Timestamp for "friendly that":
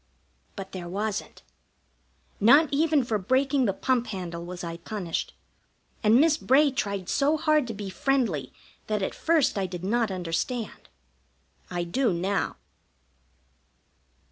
7.91-9.03